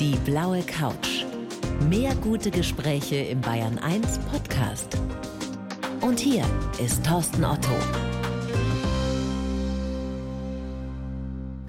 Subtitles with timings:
[0.00, 1.24] Die blaue Couch.
[1.88, 4.96] Mehr gute Gespräche im Bayern 1 Podcast.
[6.00, 6.44] Und hier
[6.84, 7.70] ist Thorsten Otto.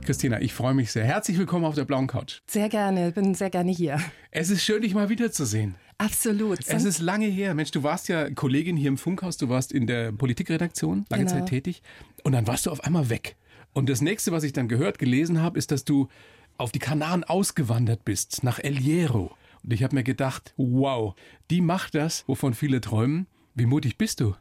[0.02, 1.04] Christina, ich freue mich sehr.
[1.04, 2.42] Herzlich willkommen auf der blauen Couch.
[2.48, 4.00] Sehr gerne, bin sehr gerne hier.
[4.32, 5.76] Es ist schön, dich mal wiederzusehen.
[5.98, 6.60] Absolut.
[6.68, 7.54] Es ist lange her.
[7.56, 11.38] Mensch, du warst ja Kollegin hier im Funkhaus, du warst in der Politikredaktion lange Genau.
[11.40, 11.82] Zeit tätig
[12.24, 13.36] und dann warst du auf einmal weg.
[13.74, 16.08] Und das nächste, was ich dann gehört, gelesen habe, ist, dass du
[16.58, 19.36] auf die Kanaren ausgewandert bist, nach El Hierro.
[19.64, 21.16] Und ich habe mir gedacht, wow,
[21.50, 23.28] die macht das, wovon viele träumen.
[23.56, 24.36] Wie mutig bist du?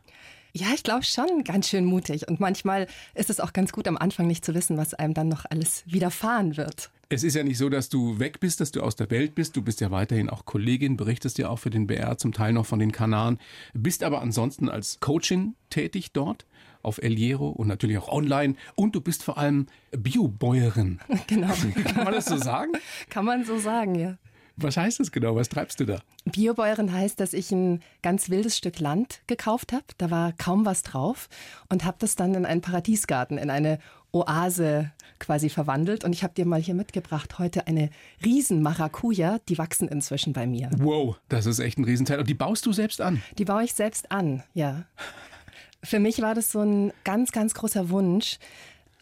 [0.52, 2.28] Ja, ich glaube schon ganz schön mutig.
[2.28, 5.28] Und manchmal ist es auch ganz gut, am Anfang nicht zu wissen, was einem dann
[5.28, 6.90] noch alles widerfahren wird.
[7.08, 9.56] Es ist ja nicht so, dass du weg bist, dass du aus der Welt bist.
[9.56, 12.66] Du bist ja weiterhin auch Kollegin, berichtest ja auch für den BR, zum Teil noch
[12.66, 13.38] von den Kanaren,
[13.72, 16.46] bist aber ansonsten als Coachin tätig dort
[16.84, 18.54] auf El Hierro und natürlich auch online.
[18.74, 21.00] Und du bist vor allem Biobäuerin.
[21.26, 21.48] Genau.
[21.94, 22.72] Kann man das so sagen?
[23.08, 24.16] Kann man so sagen, ja.
[24.56, 25.34] Was heißt das genau?
[25.34, 26.00] Was treibst du da?
[26.26, 29.84] Biobäuerin heißt, dass ich ein ganz wildes Stück Land gekauft habe.
[29.98, 31.28] Da war kaum was drauf
[31.68, 33.78] und habe das dann in einen Paradiesgarten, in eine
[34.12, 36.04] Oase quasi verwandelt.
[36.04, 37.90] Und ich habe dir mal hier mitgebracht heute eine
[38.24, 39.38] riesen Maracuja.
[39.48, 40.70] Die wachsen inzwischen bei mir.
[40.76, 42.20] Wow, das ist echt ein Riesenteil.
[42.20, 43.22] Und die baust du selbst an.
[43.38, 44.84] Die baue ich selbst an, ja.
[45.84, 48.38] Für mich war das so ein ganz, ganz großer Wunsch,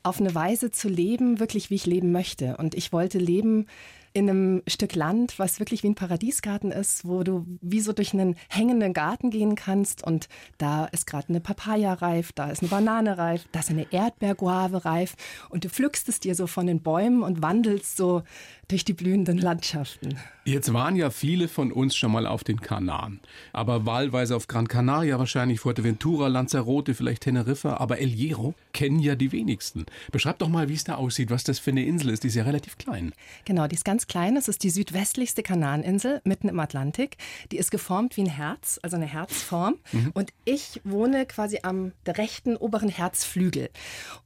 [0.03, 2.57] auf eine Weise zu leben, wirklich wie ich leben möchte.
[2.57, 3.67] Und ich wollte leben
[4.15, 8.13] in einem Stück Land, was wirklich wie ein Paradiesgarten ist, wo du wie so durch
[8.13, 12.69] einen hängenden Garten gehen kannst und da ist gerade eine Papaya reif, da ist eine
[12.69, 15.15] Banane reif, da ist eine Erdbeerguave reif
[15.49, 18.23] und du pflückst es dir so von den Bäumen und wandelst so
[18.69, 20.19] durch die blühenden Landschaften.
[20.45, 23.21] Jetzt waren ja viele von uns schon mal auf den Kanaren.
[23.53, 27.77] Aber wahlweise auf Gran Canaria, wahrscheinlich Fuerteventura, Lanzarote, vielleicht Teneriffa.
[27.77, 29.87] Aber El Hierro kennen ja die wenigsten.
[30.11, 32.25] Beschreib doch mal, wie es da aussieht, was das für eine Insel ist.
[32.25, 33.13] Die ist ja relativ klein.
[33.45, 34.37] Genau, die ist ganz klein.
[34.37, 37.17] Es ist die südwestlichste Kanareninsel mitten im Atlantik.
[37.51, 39.77] Die ist geformt wie ein Herz, also eine Herzform.
[40.15, 43.71] Und ich wohne quasi am rechten oberen Herzflügel.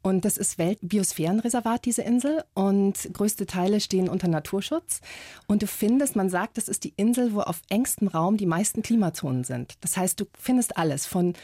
[0.03, 2.45] Und das ist Weltbiosphärenreservat, diese Insel.
[2.55, 5.01] Und größte Teile stehen unter Naturschutz.
[5.47, 8.83] Und du findest, man sagt, das ist die Insel, wo auf engstem Raum die meisten
[8.83, 9.75] Klimazonen sind.
[9.81, 11.35] Das heißt, du findest alles von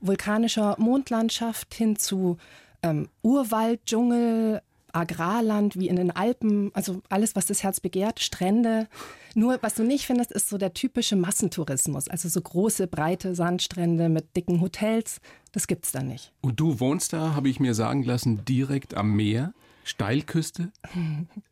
[0.00, 2.36] vulkanischer Mondlandschaft hin zu
[2.82, 4.62] ähm, Urwald, Dschungel,
[4.92, 8.88] Agrarland wie in den Alpen, also alles, was das Herz begehrt, Strände.
[9.34, 14.08] Nur was du nicht findest, ist so der typische Massentourismus, also so große, breite Sandstrände
[14.08, 15.20] mit dicken Hotels.
[15.52, 16.32] Das gibt's da nicht.
[16.40, 20.70] Und du wohnst da, habe ich mir sagen lassen, direkt am Meer, Steilküste.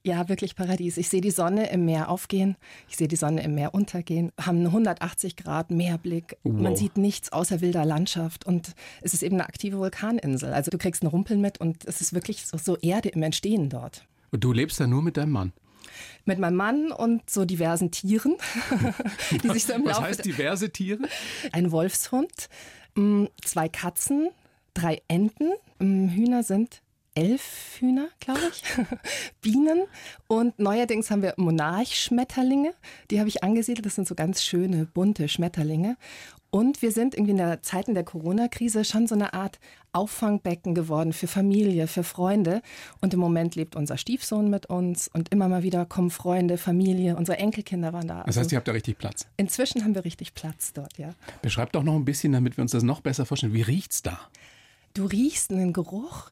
[0.03, 0.97] Ja, wirklich Paradies.
[0.97, 2.57] Ich sehe die Sonne im Meer aufgehen,
[2.89, 6.39] ich sehe die Sonne im Meer untergehen, haben einen 180 Grad Meerblick.
[6.43, 6.79] Man Wow.
[6.79, 10.53] sieht nichts außer wilder Landschaft und es ist eben eine aktive Vulkaninsel.
[10.55, 13.69] Also du kriegst einen Rumpel mit und es ist wirklich so, so Erde im Entstehen
[13.69, 14.07] dort.
[14.31, 15.53] Und du lebst da nur mit deinem Mann.
[16.25, 18.37] Mit meinem Mann und so diversen Tieren,
[19.43, 21.03] die sich so im Was Laufe heißt diverse Tiere?
[21.53, 22.49] ein Wolfshund,
[22.95, 24.31] mm, zwei Katzen,
[24.75, 26.81] drei Enten, mm, Hühner sind
[27.15, 28.63] elf Hühner, glaube ich,
[29.41, 29.85] Bienen
[30.29, 32.75] und neuerdings haben wir Monarchschmetterlinge,
[33.11, 35.97] die habe ich angesiedelt, das sind so ganz schöne, bunte Schmetterlinge.
[36.53, 39.61] Und wir sind irgendwie in der Zeiten der Corona-Krise schon so eine Art
[39.93, 42.61] Auffangbecken geworden für Familie, für Freunde.
[43.01, 47.15] Und im Moment lebt unser Stiefsohn mit uns und immer mal wieder kommen Freunde, Familie,
[47.15, 48.19] unsere Enkelkinder waren da.
[48.25, 49.29] Das heißt, Also ihr habt da richtig Platz.
[49.37, 51.11] inzwischen haben wir richtig Platz dort, ja.
[51.41, 53.53] Beschreib doch noch ein bisschen, damit wir uns das noch besser vorstellen.
[53.55, 54.19] Wie riecht's da?
[54.95, 56.31] Du riechst einen Geruch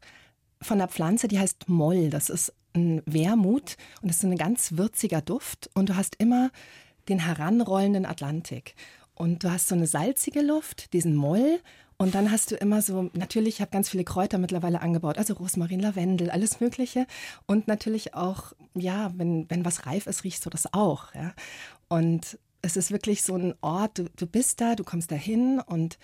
[0.60, 2.10] von einer Pflanze, die heißt Moll.
[2.10, 5.70] Das ist ein Wermut und das ist ein ganz würziger Duft.
[5.74, 6.50] Und du hast immer
[7.08, 8.74] den heranrollenden Atlantik.
[9.14, 11.60] Und du hast so eine salzige Luft, diesen Moll.
[11.96, 15.34] Und dann hast du immer so, natürlich, ich habe ganz viele Kräuter mittlerweile angebaut, also
[15.34, 17.06] Rosmarin, Lavendel, alles Mögliche.
[17.46, 21.12] Und natürlich auch, ja, wenn, wenn was reif ist, riechst du das auch.
[21.14, 21.34] Ja?
[21.88, 25.60] Und es ist wirklich so ein Ort, du, du bist da, du kommst da hin
[25.66, 25.98] und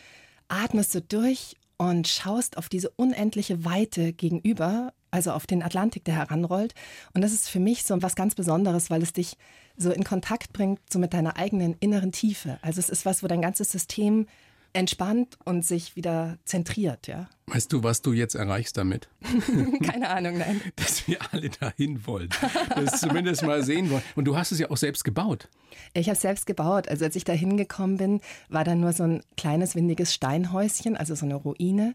[0.48, 6.14] atmest so durch und schaust auf diese unendliche Weite gegenüber, also auf den Atlantik, der
[6.16, 6.74] heranrollt.
[7.12, 9.36] Und das ist für mich so was ganz Besonderes, weil es dich
[9.76, 12.58] so in Kontakt bringt, so mit deiner eigenen inneren Tiefe.
[12.62, 14.26] Also es ist was, wo dein ganzes System
[14.74, 17.28] entspannt und sich wieder zentriert, ja.
[17.46, 19.08] Weißt du, was du jetzt erreichst damit?
[19.82, 20.60] Keine Ahnung, nein.
[20.76, 22.30] Dass wir alle dahin wollen.
[22.74, 24.02] Das zumindest mal sehen wollen.
[24.16, 25.48] Und du hast es ja auch selbst gebaut.
[25.92, 26.88] Ich habe selbst gebaut.
[26.88, 31.14] Also als ich da hingekommen bin, war da nur so ein kleines windiges Steinhäuschen, also
[31.14, 31.94] so eine Ruine.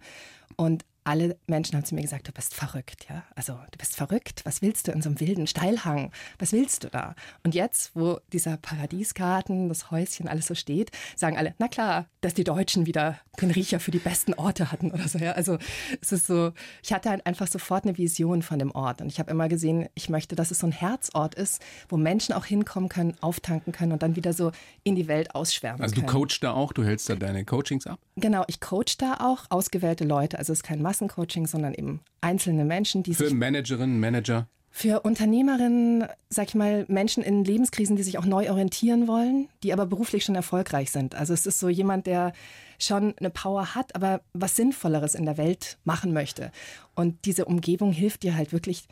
[0.55, 3.23] Und alle Menschen haben zu mir gesagt, du bist verrückt, ja.
[3.35, 4.41] Also du bist verrückt.
[4.45, 6.11] Was willst du in so einem wilden Steilhang?
[6.37, 7.15] Was willst du da?
[7.43, 12.35] Und jetzt, wo dieser Paradiesgarten, das Häuschen, alles so steht, sagen alle, na klar, dass
[12.35, 15.17] die Deutschen wieder den Riecher für die besten Orte hatten oder so.
[15.17, 15.31] Ja.
[15.31, 15.57] Also
[15.99, 16.51] es ist so,
[16.83, 19.01] ich hatte halt einfach sofort eine Vision von dem Ort.
[19.01, 22.33] Und ich habe immer gesehen, ich möchte, dass es so ein Herzort ist, wo Menschen
[22.35, 24.51] auch hinkommen können, auftanken können und dann wieder so
[24.83, 26.07] in die Welt ausschwärmen Also können.
[26.07, 27.99] du coachst da auch, du hältst da deine Coachings ab?
[28.15, 30.37] Genau, ich coach da auch ausgewählte Leute.
[30.37, 34.47] Also es ist kein Massencoaching, sondern eben einzelne Menschen, die Für Managerinnen, Manager?
[34.71, 39.73] für Unternehmerinnen, sag ich mal, Menschen in Lebenskrisen, die sich auch neu orientieren wollen, die
[39.73, 41.15] aber beruflich schon erfolgreich sind.
[41.15, 42.33] Also es ist so jemand, der
[42.77, 46.51] schon eine Power hat, aber was Sinnvolleres in der Welt machen möchte.
[46.93, 48.85] Und diese Umgebung hilft dir halt wirklich,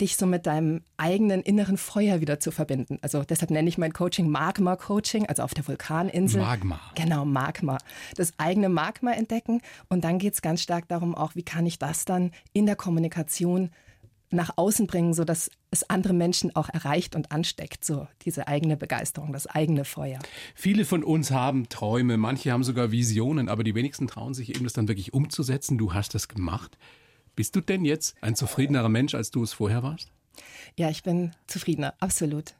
[0.00, 2.98] dich so mit deinem eigenen inneren Feuer wieder zu verbinden.
[3.02, 6.40] Also deshalb nenne ich mein Coaching Magma Coaching, also auf der Vulkaninsel.
[6.40, 6.80] Magma.
[6.94, 7.78] Genau, Magma.
[8.16, 9.60] Das eigene Magma entdecken.
[9.88, 12.76] Und dann geht es ganz stark darum, auch, wie kann ich das dann in der
[12.76, 13.70] Kommunikation
[14.30, 19.32] nach außen bringen, sodass es andere Menschen auch erreicht und ansteckt, so diese eigene Begeisterung,
[19.32, 20.18] das eigene Feuer.
[20.54, 24.64] Viele von uns haben Träume, manche haben sogar Visionen, aber die wenigsten trauen sich eben
[24.64, 25.78] das dann wirklich umzusetzen.
[25.78, 26.76] Du hast das gemacht.
[27.36, 30.10] Bist du denn jetzt ein zufriedenerer Mensch, als du es vorher warst?
[30.76, 32.54] Ja, ich bin zufriedener, absolut.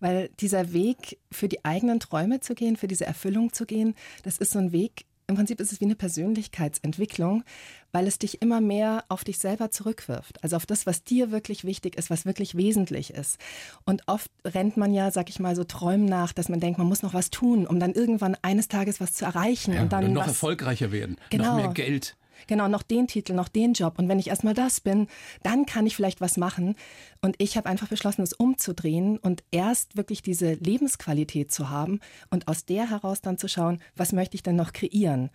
[0.00, 4.38] Weil dieser Weg, für die eigenen Träume zu gehen, für diese Erfüllung zu gehen, das
[4.38, 7.42] ist so ein Weg, im Prinzip ist es wie eine Persönlichkeitsentwicklung,
[7.90, 10.42] weil es dich immer mehr auf dich selber zurückwirft.
[10.44, 13.38] Also auf das, was dir wirklich wichtig ist, was wirklich wesentlich ist.
[13.84, 16.86] Und oft rennt man ja, sag ich mal, so Träumen nach, dass man denkt, man
[16.86, 19.74] muss noch was tun, um dann irgendwann eines Tages was zu erreichen.
[19.74, 21.44] Ja, und dann oder noch was, erfolgreicher werden, Genau.
[21.46, 22.16] noch mehr Geld.
[22.46, 23.98] Genau, noch den Titel, noch den Job.
[23.98, 25.08] Und wenn ich erstmal das bin,
[25.42, 26.74] dann kann ich vielleicht was machen.
[27.22, 32.00] Und ich habe einfach beschlossen, es umzudrehen und erst wirklich diese Lebensqualität zu haben
[32.30, 35.30] und aus der heraus dann zu schauen, was möchte ich denn noch kreieren.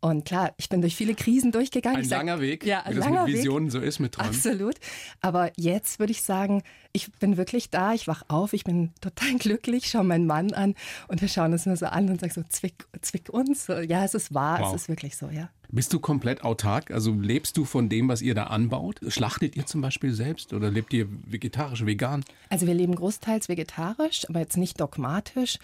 [0.00, 1.98] Und klar, ich bin durch viele Krisen durchgegangen.
[1.98, 3.36] Ein sag- langer Weg, Ja, wie ein das langer mit Weg.
[3.38, 4.30] Visionen so ist, mit Träumen.
[4.30, 4.76] Absolut.
[5.20, 6.62] Aber jetzt würde ich sagen,
[6.92, 10.76] ich bin wirklich da, ich wach auf, ich bin total glücklich, schaue meinen Mann an
[11.08, 13.66] und wir schauen uns nur so an und sagen so, zwick, zwick uns.
[13.88, 14.74] Ja, es ist wahr, Wow.
[14.76, 15.50] es ist wirklich so, ja.
[15.70, 16.90] Bist du komplett autark?
[16.90, 19.00] Also lebst du von dem, was ihr da anbaut?
[19.08, 22.24] Schlachtet ihr zum Beispiel selbst oder lebt ihr vegetarisch, vegan?
[22.48, 25.58] Also wir leben großteils vegetarisch, aber jetzt nicht dogmatisch.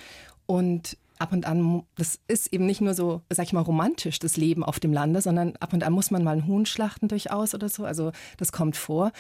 [0.45, 4.37] Und ab und an, das ist eben nicht nur so, sag ich mal, romantisch, das
[4.37, 7.55] Leben auf dem Lande, sondern ab und an muss man mal einen Huhn schlachten durchaus
[7.55, 7.87] oder so.
[7.87, 9.11] Also das kommt vor.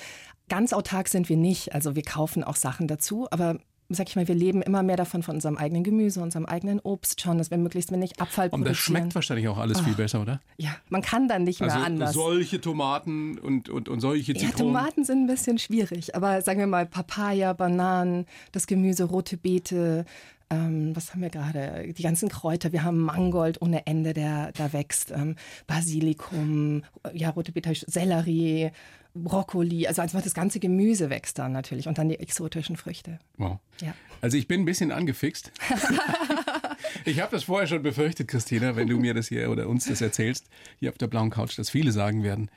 [0.51, 1.75] Ganz autark sind wir nicht.
[1.75, 3.59] Also wir kaufen auch Sachen dazu, aber
[3.95, 7.21] sag ich mal, wir leben immer mehr davon von unserem eigenen Gemüse, unserem eigenen Obst
[7.21, 8.97] schauen, dass wir möglichst wenig Abfall Und das produzieren.
[9.03, 10.41] schmeckt wahrscheinlich auch alles viel besser, oder?
[10.57, 12.13] ja, man kann dann nicht Also mehr anders.
[12.13, 14.75] solche Tomaten und, und, und solche Ja, Zitronen.
[14.75, 20.05] Tomaten sind ein bisschen schwierig, aber sagen wir mal Papaya, Bananen, das Gemüse, rote Beete,
[20.51, 21.93] ähm, was haben wir gerade?
[21.97, 22.71] Die ganzen Kräuter.
[22.71, 25.37] Wir haben Mangold ohne Ende, der da wächst, ähm,
[25.67, 26.83] Basilikum,
[27.13, 28.71] ja, rote Beete, Sellerie,
[29.15, 33.19] Brokkoli, also einfach das ganze Gemüse wächst dann natürlich und dann die exotischen Früchte.
[33.39, 33.59] Wow.
[33.81, 33.95] Ja.
[34.21, 35.53] Also ich bin ein bisschen angefixt.
[37.05, 40.01] ich habe das vorher schon befürchtet, Christina, wenn du mir das hier oder uns das
[40.01, 40.47] erzählst,
[40.81, 42.51] hier auf der blauen Couch, dass viele sagen werden,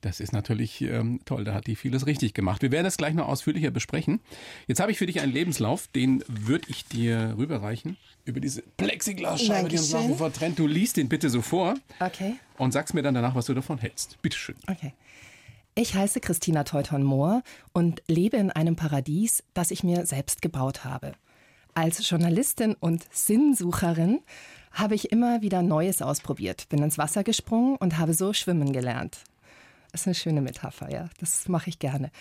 [0.00, 2.60] das ist natürlich ähm, toll, da hat die vieles richtig gemacht.
[2.60, 4.20] Wir werden das gleich noch ausführlicher besprechen.
[4.66, 7.96] Jetzt habe ich für dich einen Lebenslauf, den würde ich dir rüberreichen.
[8.26, 10.14] Über diese Plexiglasscheibe, die uns nach Dankeschön.
[10.14, 10.58] wie vor trennt.
[10.58, 12.34] Du liest den bitte so vor Okay.
[12.58, 14.20] und sagst mir dann danach, was du davon hältst.
[14.20, 14.56] Bitteschön.
[14.66, 14.92] Okay.
[15.76, 17.42] Ich heiße Christina Teuton-Mohr
[17.72, 21.14] und lebe in einem Paradies, das ich mir selbst gebaut habe.
[21.74, 24.20] Als Journalistin und Sinnsucherin
[24.70, 29.24] habe ich immer wieder Neues ausprobiert, bin ins Wasser gesprungen und habe so schwimmen gelernt.
[29.90, 31.10] Das ist eine schöne Metapher, ja.
[31.18, 32.12] Das mache ich gerne.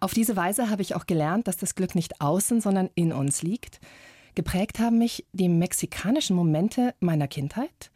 [0.00, 3.40] Auf diese Weise habe ich auch gelernt, dass das Glück nicht außen, sondern in uns
[3.40, 3.78] liegt.
[4.34, 7.92] Geprägt haben mich die mexikanischen Momente meiner Kindheit.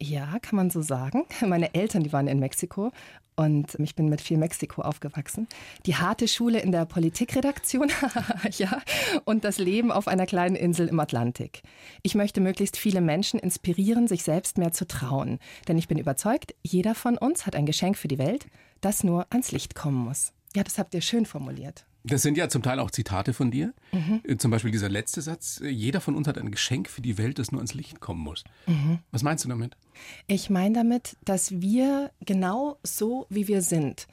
[0.00, 1.24] Ja, kann man so sagen.
[1.46, 2.92] Meine Eltern, die waren in Mexiko
[3.34, 5.48] und ich bin mit viel Mexiko aufgewachsen.
[5.86, 7.90] Die harte Schule in der Politikredaktion,
[8.52, 8.80] ja,
[9.24, 11.62] und das Leben auf einer kleinen Insel im Atlantik.
[12.02, 15.38] Ich möchte möglichst viele Menschen inspirieren, sich selbst mehr zu trauen.
[15.66, 18.46] Denn ich bin überzeugt, jeder von uns hat ein Geschenk für die Welt,
[18.80, 20.32] das nur ans Licht kommen muss.
[20.54, 21.86] Ja, das habt ihr schön formuliert.
[22.08, 23.74] Das sind ja zum Teil auch Zitate von dir.
[23.92, 24.38] Mhm.
[24.38, 27.38] Zum Beispiel dieser letzte Satz, äh, jeder von uns hat ein Geschenk für die Welt,
[27.38, 28.44] das nur ans Licht kommen muss.
[28.66, 28.98] Mhm.
[29.10, 29.76] Was meinst du damit?
[30.26, 34.06] Ich meine damit, dass wir genau so, wie wir sind,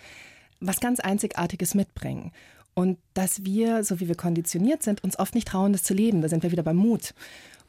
[0.60, 2.32] was ganz Einzigartiges mitbringen.
[2.74, 6.22] Und dass wir, so wie wir konditioniert sind, uns oft nicht trauen, das zu leben.
[6.22, 7.14] Da sind wir wieder beim Mut.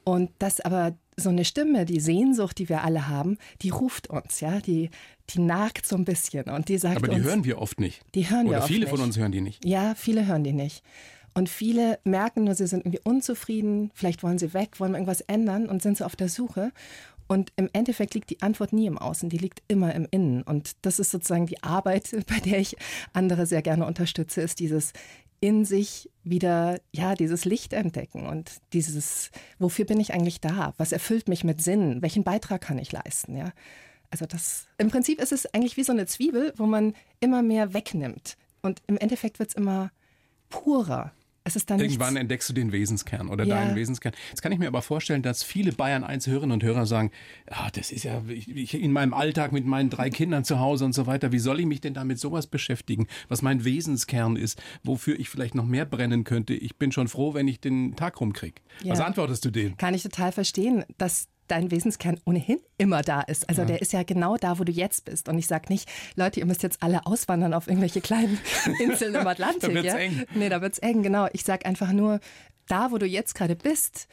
[0.09, 4.39] Und dass aber so eine Stimme, die Sehnsucht, die wir alle haben, die ruft uns,
[4.39, 4.91] ja, die,
[5.31, 8.03] die nagt so ein bisschen und die sagt Aber die uns, hören wir oft nicht.
[8.15, 8.91] Die hören wir Oder oft viele nicht.
[8.91, 9.65] von uns hören die nicht.
[9.65, 10.85] Ja, viele hören die nicht.
[11.35, 15.69] Und viele merken nur, sie sind irgendwie unzufrieden, vielleicht wollen sie weg, wollen irgendwas ändern
[15.69, 16.71] und sind so auf der Suche.
[17.27, 20.43] Und im Endeffekt liegt die Antwort nie im Außen, die liegt immer im Innen.
[20.43, 22.77] Und das ist sozusagen die Arbeit, bei der ich
[23.13, 24.93] andere sehr gerne unterstütze, ist dieses
[25.41, 30.75] in sich wieder, ja, dieses Licht entdecken und dieses, wofür bin ich eigentlich da?
[30.79, 32.03] Was erfüllt mich mit Sinn?
[32.03, 33.37] Welchen Beitrag kann ich leisten?
[33.37, 33.53] Ja,
[34.11, 37.75] also das, im Prinzip ist es eigentlich wie so eine Zwiebel, wo man immer mehr
[37.75, 38.37] wegnimmt.
[38.63, 39.91] Und im Endeffekt wird es immer
[40.49, 41.13] purer.
[41.55, 42.21] Irgendwann nichts.
[42.21, 43.57] entdeckst du den Wesenskern oder ja.
[43.57, 44.13] deinen Wesenskern.
[44.31, 47.11] Jetzt kann ich mir aber vorstellen, dass viele Bayern 1 Hörerinnen und Hörer sagen,
[47.49, 50.93] ah, das ist ja ich, in meinem Alltag mit meinen drei Kindern zu Hause und
[50.93, 51.33] so weiter.
[51.33, 55.55] Wie soll ich mich denn damit sowas beschäftigen, was mein Wesenskern ist, wofür ich vielleicht
[55.55, 56.55] noch mehr brennen könnte?
[56.55, 58.61] Ich bin schon froh, wenn ich den Tag rumkriege.
[58.83, 58.93] Ja.
[58.93, 59.77] Was antwortest du denen?
[59.77, 63.49] Kann ich total verstehen, dass dein Wesenskern ohnehin immer da ist.
[63.49, 63.67] Also ja.
[63.67, 65.29] der ist ja genau da, wo du jetzt bist.
[65.29, 68.39] Und ich sage nicht, Leute, ihr müsst jetzt alle auswandern auf irgendwelche kleinen
[68.81, 69.63] Inseln im Atlantik.
[69.63, 69.99] da wird's ja?
[69.99, 70.25] eng.
[70.35, 71.29] Nee, da wird's eng, genau.
[71.33, 72.21] Ich sage einfach nur,
[72.69, 74.09] da, wo du jetzt gerade bist,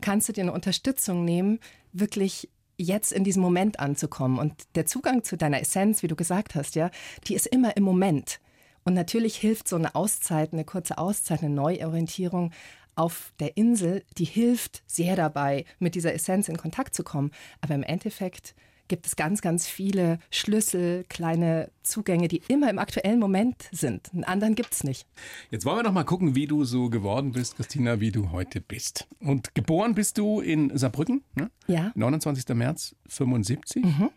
[0.00, 1.60] kannst du dir eine Unterstützung nehmen,
[1.92, 4.38] wirklich jetzt in diesem Moment anzukommen.
[4.38, 6.90] Und der Zugang zu deiner Essenz, wie du gesagt hast, ja,
[7.26, 8.40] die ist immer im Moment.
[8.84, 12.52] Und natürlich hilft so eine Auszeit, eine kurze Auszeit, eine Neuorientierung
[12.96, 17.30] auf der Insel, die hilft sehr dabei, mit dieser Essenz in Kontakt zu kommen.
[17.60, 18.54] Aber im Endeffekt
[18.88, 24.12] gibt es ganz, ganz viele Schlüssel, kleine Zugänge, die immer im aktuellen Moment sind.
[24.12, 25.06] Einen anderen gibt es nicht.
[25.50, 28.60] Jetzt wollen wir noch mal gucken, wie du so geworden bist, Christina, wie du heute
[28.60, 29.08] bist.
[29.20, 31.50] Und geboren bist du in Saarbrücken, ne?
[31.66, 31.92] Ja.
[31.94, 32.48] 29.
[32.54, 33.84] März 75.
[33.84, 34.10] Mhm.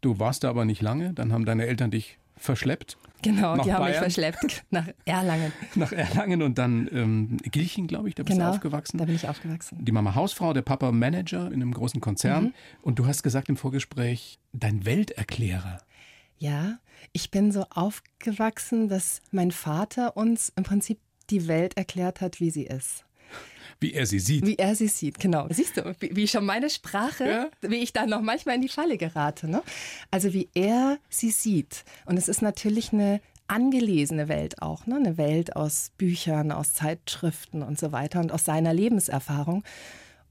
[0.00, 2.96] Du warst da aber nicht lange, dann haben deine Eltern dich verschleppt.
[3.22, 3.92] Genau, die haben Bayern.
[3.92, 5.52] mich verschleppt nach Erlangen.
[5.76, 8.98] nach Erlangen und dann ähm, Gilchen, glaube ich, da bist genau, du aufgewachsen.
[8.98, 9.82] da bin ich aufgewachsen.
[9.82, 12.44] Die Mama Hausfrau, der Papa Manager in einem großen Konzern.
[12.44, 12.54] Mhm.
[12.82, 15.78] Und du hast gesagt im Vorgespräch, dein Welterklärer.
[16.38, 16.78] Ja,
[17.12, 20.98] ich bin so aufgewachsen, dass mein Vater uns im Prinzip
[21.30, 23.03] die Welt erklärt hat, wie sie ist.
[23.80, 24.46] Wie er sie sieht.
[24.46, 25.46] Wie er sie sieht, genau.
[25.50, 27.48] Siehst du, wie, wie schon meine Sprache, ja?
[27.60, 29.48] wie ich da noch manchmal in die Falle gerate.
[29.48, 29.62] Ne?
[30.10, 31.84] Also wie er sie sieht.
[32.06, 34.96] Und es ist natürlich eine angelesene Welt auch, ne?
[34.96, 39.64] eine Welt aus Büchern, aus Zeitschriften und so weiter und aus seiner Lebenserfahrung.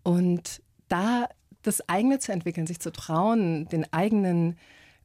[0.04, 1.28] Und da
[1.62, 4.58] das eigene zu entwickeln, sich zu trauen, den eigenen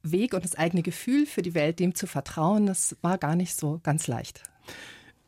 [0.02, 3.58] Weg und das eigene Gefühl für die Welt, dem zu vertrauen, das war gar nicht
[3.58, 4.42] so ganz leicht.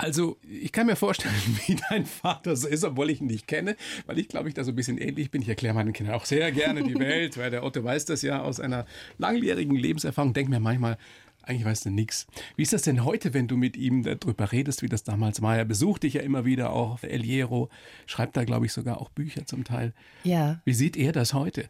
[0.02, 1.34] Also, ich kann mir vorstellen,
[1.66, 3.76] wie dein Vater so ist, obwohl ich ihn nicht kenne,
[4.06, 5.42] weil ich glaube, ich da so ein bisschen ähnlich bin.
[5.42, 8.40] Ich erkläre meinen Kindern auch sehr gerne die Welt, weil der Otto weiß das ja
[8.40, 8.86] aus einer
[9.18, 10.32] langjährigen Lebenserfahrung.
[10.32, 10.96] Denk mir manchmal,
[11.42, 12.26] eigentlich weißt du nichts.
[12.56, 15.56] Wie ist das denn heute, wenn du mit ihm darüber redest, wie das damals war?
[15.56, 17.68] Er besucht dich ja immer wieder auch, El Hierro,
[18.06, 19.92] schreibt da, glaube ich, sogar auch Bücher zum Teil.
[20.24, 20.62] Ja.
[20.64, 21.68] Wie sieht er das heute?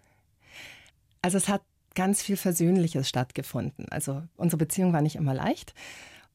[1.22, 1.62] Also es hat
[1.94, 3.88] ganz viel Versöhnliches stattgefunden.
[3.90, 5.74] Also unsere Beziehung war nicht immer leicht.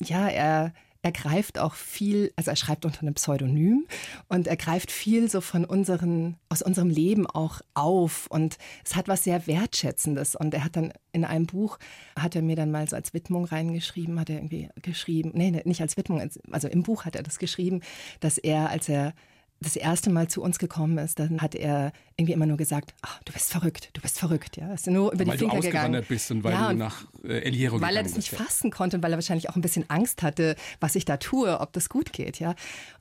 [0.01, 0.73] Ja, er
[1.05, 3.85] er greift auch viel, also er schreibt unter einem Pseudonym
[4.27, 8.25] und er greift viel so von unseren, aus unserem Leben auch auf.
[8.31, 10.35] Und es hat was sehr Wertschätzendes.
[10.35, 11.77] Und er hat dann in einem Buch,
[12.17, 15.81] hat er mir dann mal so als Widmung reingeschrieben, hat er irgendwie geschrieben, nee, nicht
[15.81, 17.81] als Widmung, also im Buch hat er das geschrieben,
[18.19, 19.13] dass er, als er
[19.61, 23.21] das erste Mal zu uns gekommen ist, dann hat er irgendwie immer nur gesagt, ach,
[23.23, 24.73] du bist verrückt, du bist verrückt, ja.
[24.73, 26.05] Ist nur über weil die Finger du gegangen.
[26.07, 28.69] bist und weil ja, du nach äh, El Hierro Weil er das nicht bist, fassen
[28.69, 31.73] konnte und weil er wahrscheinlich auch ein bisschen Angst hatte, was ich da tue, ob
[31.73, 32.55] das gut geht, ja.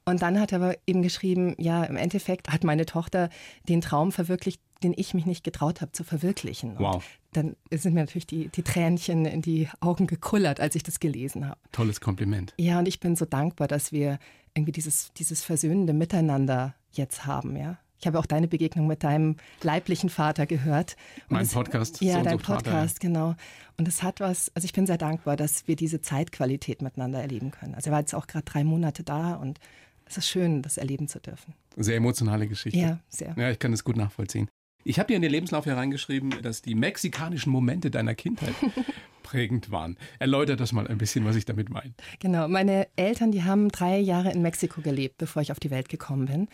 [0.05, 3.31] Und dann hat er aber eben geschrieben, ja, im Endeffekt hat meine Tochter
[3.69, 6.79] den Traum verwirklicht, den ich mich nicht getraut habe zu verwirklichen.
[6.79, 7.05] Wow.
[7.35, 11.47] Dann sind mir natürlich die, die Tränchen in die Augen gekullert, als ich das gelesen
[11.47, 11.61] habe.
[11.73, 12.55] Tolles Kompliment.
[12.59, 14.19] Ja, und ich bin so dankbar, dass wir
[14.55, 17.79] irgendwie dieses, dieses versöhnende Miteinander jetzt haben, ja.
[18.05, 20.95] Ich habe auch deine Begegnung mit deinem leiblichen Vater gehört.
[21.31, 22.03] Und mein Podcast.
[22.03, 23.01] Ja, dein Podcast, Vater.
[23.01, 23.35] genau.
[23.79, 27.51] Und es hat was, also ich bin sehr dankbar, dass wir diese Zeitqualität miteinander erleben
[27.51, 27.75] können.
[27.75, 29.59] Also er war jetzt auch gerade drei Monate da und
[30.05, 31.55] es ist schön, das erleben zu dürfen.
[31.77, 32.79] Sehr emotionale Geschichte.
[32.79, 33.35] Ja, sehr.
[33.39, 34.49] Ja, ich kann das gut nachvollziehen.
[34.85, 38.55] Ich habe dir in den Lebenslauf hereingeschrieben, dass die mexikanischen Momente deiner Kindheit
[39.25, 39.97] prägend waren.
[40.21, 41.95] Erläutert das mal ein bisschen, was ich damit meine.
[42.21, 45.89] Genau, meine Eltern, die haben drei Jahre in Mexiko gelebt, bevor ich auf die Welt
[45.89, 46.49] gekommen bin.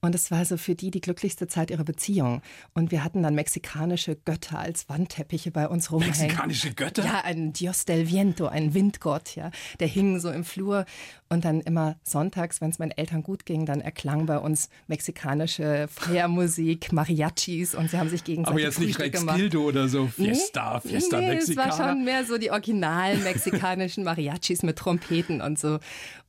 [0.00, 2.42] Und es war so für die die glücklichste Zeit ihrer Beziehung.
[2.74, 6.18] Und wir hatten dann mexikanische Götter als Wandteppiche bei uns rumhängen.
[6.18, 7.04] Mexikanische Götter?
[7.04, 9.50] Ja, ein Dios del Viento, ein Windgott, ja.
[9.80, 10.84] Der hing so im Flur.
[11.28, 15.88] Und dann immer sonntags, wenn es meinen Eltern gut ging, dann erklang bei uns mexikanische
[15.90, 19.36] Feiermusik, Mariachis und sie haben sich gegenseitig Aber jetzt nicht Rex gemacht.
[19.36, 21.68] Gildo oder so, Fiesta, nee, Fiesta nee, Mexicana.
[21.68, 25.78] es war schon mehr so die originalen mexikanischen Mariachis mit Trompeten und so.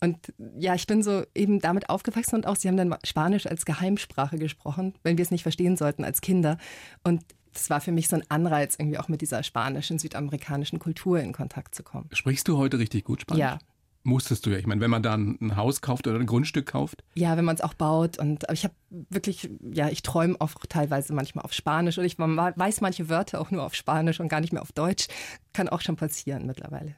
[0.02, 0.18] Und
[0.58, 4.38] ja, ich bin so eben damit aufgewachsen und auch sie haben dann Spanisch als Geheimsprache
[4.38, 6.58] gesprochen, wenn wir es nicht verstehen sollten als Kinder.
[7.04, 11.20] Und das war für mich so ein Anreiz, irgendwie auch mit dieser spanischen, südamerikanischen Kultur
[11.20, 12.08] in Kontakt zu kommen.
[12.14, 13.40] Sprichst du heute richtig gut Spanisch?
[13.40, 13.60] Ja.
[14.08, 14.58] Musstest du ja.
[14.58, 17.04] Ich meine, wenn man da ein Haus kauft oder ein Grundstück kauft.
[17.16, 18.18] Ja, wenn man es auch baut.
[18.18, 22.18] Und aber ich habe wirklich, ja, ich träume auch teilweise manchmal auf Spanisch oder ich
[22.18, 25.10] weiß manche Wörter auch nur auf Spanisch und gar nicht mehr auf Deutsch.
[25.52, 26.96] Kann auch schon passieren mittlerweile.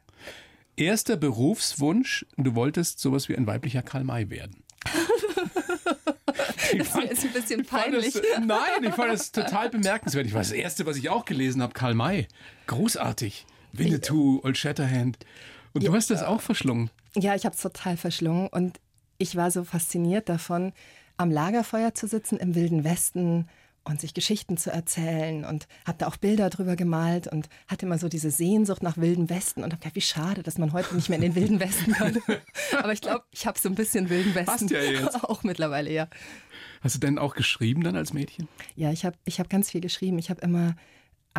[0.76, 4.64] Erster Berufswunsch, du wolltest sowas wie ein weiblicher Karl May werden.
[6.78, 8.14] das fand, ist ein bisschen peinlich.
[8.14, 10.28] Das, nein, ich fand das total bemerkenswert.
[10.28, 12.28] Ich war das Erste, was ich auch gelesen habe, Karl May.
[12.68, 13.48] Großartig.
[13.74, 15.18] Winnetou, Old Shatterhand.
[15.74, 16.92] Und ja, du hast das auch verschlungen.
[17.16, 18.48] Ja, ich habe es total verschlungen.
[18.48, 18.80] Und
[19.18, 20.74] ich war so fasziniert davon,
[21.18, 23.50] am Lagerfeuer zu sitzen im Wilden Westen
[23.84, 27.98] und sich Geschichten zu erzählen und habe da auch Bilder drüber gemalt und hatte immer
[27.98, 31.10] so diese Sehnsucht nach Wilden Westen und habe gedacht, wie schade, dass man heute nicht
[31.10, 32.18] mehr in den Wilden Westen kann.
[32.78, 35.24] Aber ich glaube, ich habe so ein bisschen Wilden Westen ja jetzt.
[35.24, 36.08] auch mittlerweile, ja.
[36.82, 38.48] Hast du denn auch geschrieben dann als Mädchen?
[38.76, 40.20] Ja, ich habe ich hab ganz viel geschrieben.
[40.20, 40.76] Ich habe immer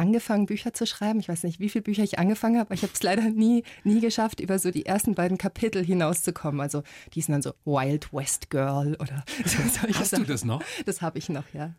[0.01, 1.21] angefangen, Bücher zu schreiben.
[1.21, 3.63] Ich weiß nicht, wie viele Bücher ich angefangen habe, aber ich habe es leider nie,
[3.85, 6.61] nie geschafft, über so die ersten beiden Kapitel hinauszukommen.
[6.61, 6.83] Also
[7.15, 9.59] die sind dann so Wild West Girl oder so.
[9.95, 10.25] Hast Sachen.
[10.25, 10.63] du das noch?
[10.87, 11.75] Das habe ich noch, ja.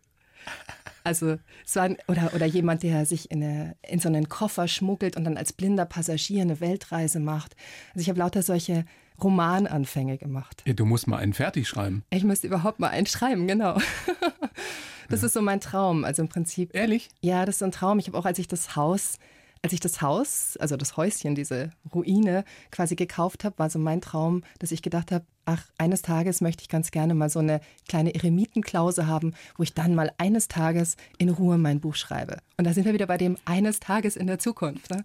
[1.03, 5.17] Also es war oder, oder jemand, der sich in, eine, in so einen Koffer schmuggelt
[5.17, 7.55] und dann als blinder Passagier eine Weltreise macht.
[7.89, 8.85] Also ich habe lauter solche
[9.21, 10.63] Romananfänge gemacht.
[10.65, 12.03] Ja, du musst mal einen fertig schreiben.
[12.11, 13.79] Ich müsste überhaupt mal einen schreiben, genau.
[15.11, 16.05] Das ist so mein Traum.
[16.05, 16.73] Also im Prinzip.
[16.73, 17.09] Ehrlich?
[17.21, 17.99] Ja, das ist so ein Traum.
[17.99, 19.17] Ich habe auch, als ich das Haus,
[19.61, 23.99] als ich das Haus, also das Häuschen, diese Ruine quasi gekauft habe, war so mein
[23.99, 27.59] Traum, dass ich gedacht habe, ach, eines Tages möchte ich ganz gerne mal so eine
[27.89, 32.37] kleine Eremitenklause haben, wo ich dann mal eines Tages in Ruhe mein Buch schreibe.
[32.57, 34.89] Und da sind wir wieder bei dem eines Tages in der Zukunft.
[34.91, 35.03] Ne?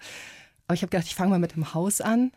[0.69, 2.31] Aber ich habe gedacht, ich fange mal mit dem Haus an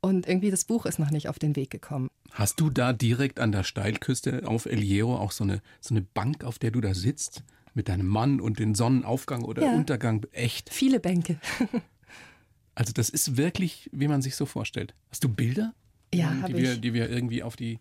[0.00, 2.08] und irgendwie das Buch ist noch nicht auf den Weg gekommen.
[2.32, 6.02] Hast du da direkt an der Steilküste auf El Hierro auch so eine, so eine
[6.02, 7.42] Bank, auf der du da sitzt?
[7.72, 9.72] Mit deinem Mann und den Sonnenaufgang oder ja.
[9.72, 10.26] Untergang?
[10.32, 10.70] Echt?
[10.72, 11.38] Viele Bänke.
[12.74, 14.94] also das ist wirklich, wie man sich so vorstellt.
[15.10, 15.72] Hast du Bilder?
[16.12, 17.78] Ja, die, wir, die wir irgendwie auf die,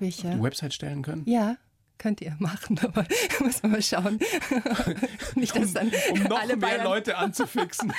[0.00, 1.22] ich, auf die Website stellen können?
[1.26, 1.56] Ja,
[1.98, 3.06] könnt ihr machen, aber
[3.40, 4.18] muss man mal schauen.
[5.34, 7.92] nicht, dass dann um, um noch alle mehr Bayern Leute anzufixen.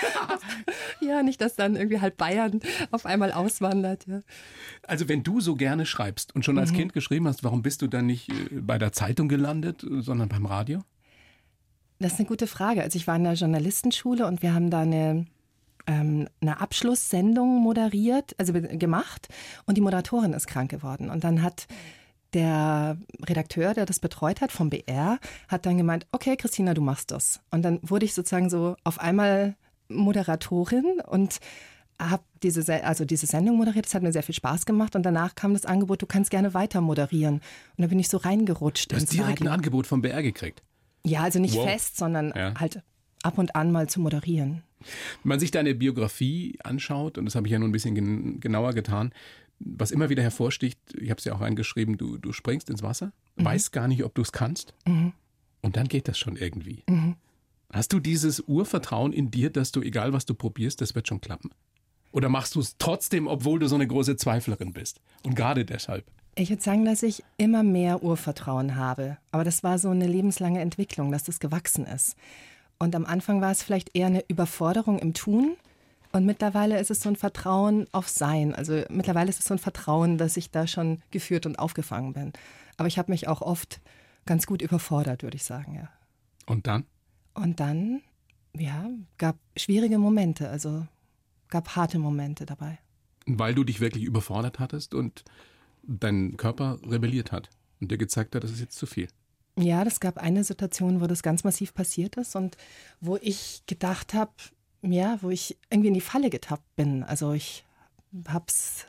[1.01, 2.59] ja, nicht, dass dann irgendwie halt Bayern
[2.91, 4.05] auf einmal auswandert.
[4.07, 4.21] Ja.
[4.83, 6.77] Also wenn du so gerne schreibst und schon als mhm.
[6.77, 10.45] Kind geschrieben hast, warum bist du dann nicht äh, bei der Zeitung gelandet, sondern beim
[10.45, 10.83] Radio?
[11.99, 12.83] Das ist eine gute Frage.
[12.83, 15.25] Also ich war in der Journalistenschule und wir haben da eine
[15.87, 19.29] ähm, eine Abschlusssendung moderiert, also gemacht
[19.65, 21.09] und die Moderatorin ist krank geworden.
[21.09, 21.67] Und dann hat
[22.33, 27.11] der Redakteur, der das betreut hat vom BR, hat dann gemeint, okay, Christina, du machst
[27.11, 27.39] das.
[27.51, 29.55] Und dann wurde ich sozusagen so auf einmal
[29.89, 31.39] Moderatorin und
[31.99, 33.85] habe diese, also diese Sendung moderiert.
[33.85, 34.95] Das hat mir sehr viel Spaß gemacht.
[34.95, 37.35] Und danach kam das Angebot, du kannst gerne weiter moderieren.
[37.35, 38.91] Und da bin ich so reingerutscht.
[38.91, 39.47] Du hast direkt Radio.
[39.47, 40.61] ein Angebot vom BR gekriegt?
[41.05, 41.67] Ja, also nicht wow.
[41.67, 42.53] fest, sondern ja.
[42.59, 42.81] halt
[43.23, 44.63] ab und an mal zu moderieren.
[45.23, 48.39] Wenn man sich deine Biografie anschaut, und das habe ich ja nur ein bisschen gen
[48.39, 49.11] genauer getan,
[49.59, 53.11] was immer wieder hervorsticht, ich habe es ja auch reingeschrieben, du, du springst ins Wasser,
[53.35, 53.45] mhm.
[53.45, 54.73] weißt gar nicht, ob du es kannst.
[54.85, 55.13] Mhm.
[55.61, 56.83] Und dann geht das schon irgendwie.
[56.87, 57.15] Mhm.
[57.71, 61.21] Hast du dieses Urvertrauen in dir, dass du, egal was du probierst, das wird schon
[61.21, 61.51] klappen?
[62.11, 65.01] Oder machst du es trotzdem, obwohl du so eine große Zweiflerin bist?
[65.23, 66.05] Und gerade deshalb?
[66.35, 69.17] Ich würde sagen, dass ich immer mehr Urvertrauen habe.
[69.31, 72.15] Aber das war so eine lebenslange Entwicklung, dass das gewachsen ist.
[72.79, 75.57] Und am Anfang war es vielleicht eher eine Überforderung im Tun.
[76.11, 78.55] Und mittlerweile ist es so ein Vertrauen auf Sein.
[78.55, 82.33] Also mittlerweile ist es so ein Vertrauen, dass ich da schon geführt und aufgefangen bin.
[82.77, 83.81] Aber ich habe mich auch oft
[84.25, 85.89] ganz gut überfordert, würde ich sagen, ja.
[86.45, 86.85] Und dann?
[87.33, 88.01] Und dann,
[88.55, 90.87] ja, gab schwierige Momente, also
[91.49, 92.79] gab harte Momente dabei.
[93.25, 95.23] Weil du dich wirklich überfordert hattest und
[95.83, 99.07] dein Körper rebelliert hat und dir gezeigt hat, das ist jetzt zu viel.
[99.57, 102.57] Ja, das gab eine Situation, wo das ganz massiv passiert ist und
[103.01, 104.31] wo ich gedacht habe,
[104.81, 107.03] ja, wo ich irgendwie in die Falle getappt bin.
[107.03, 107.65] Also ich
[108.27, 108.85] hab's,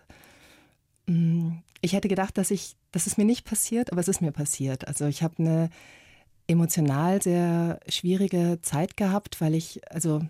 [1.07, 4.33] mm, ich hätte gedacht, dass ich, dass es mir nicht passiert, aber es ist mir
[4.33, 4.87] passiert.
[4.87, 5.71] Also ich habe eine
[6.47, 10.23] emotional sehr schwierige Zeit gehabt, weil ich, also